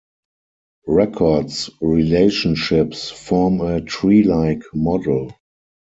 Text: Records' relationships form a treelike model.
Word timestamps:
Records' 0.87 1.69
relationships 1.79 3.11
form 3.11 3.61
a 3.61 3.81
treelike 3.81 4.63
model. 4.73 5.29